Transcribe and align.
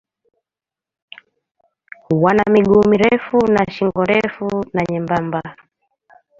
Wana 2.09 2.43
miguu 2.51 2.83
mirefu 2.89 3.47
na 3.47 3.65
shingo 3.71 4.03
ndefu 4.03 4.65
na 4.73 4.83
nyembamba. 4.91 5.55